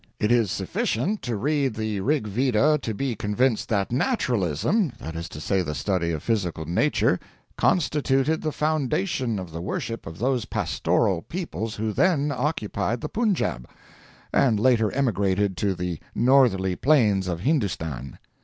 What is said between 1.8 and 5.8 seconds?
Rig veda to be convinced that naturalism—that is to say, the